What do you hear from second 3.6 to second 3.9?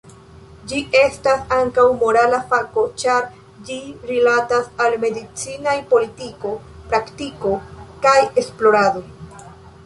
ĝi